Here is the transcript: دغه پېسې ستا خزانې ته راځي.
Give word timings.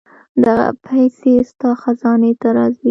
دغه 0.43 0.67
پېسې 0.85 1.33
ستا 1.49 1.69
خزانې 1.81 2.31
ته 2.41 2.49
راځي. 2.55 2.79